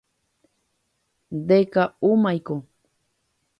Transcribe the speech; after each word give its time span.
Ndeka'úmaiko. 1.37 2.55